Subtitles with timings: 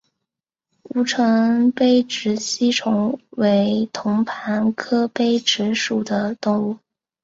[0.81, 6.77] 吴城杯殖吸虫为同盘科杯殖属的动物。